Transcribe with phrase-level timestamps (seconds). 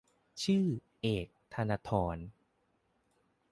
[0.43, 0.65] ชื่อ:
[1.01, 2.17] เอก ธนาธร